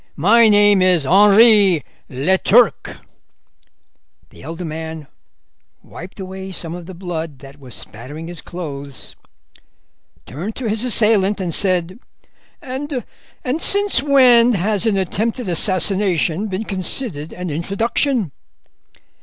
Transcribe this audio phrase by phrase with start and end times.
[0.17, 2.97] My name is Henri Leturc.'
[4.31, 5.05] The elder man
[5.83, 9.15] wiped away some of the blood that was spattering his clothes,
[10.25, 11.99] turned to his assailant, and said:
[12.63, 13.03] 'And
[13.59, 18.31] since when has an attempted assassination been considered an introduction?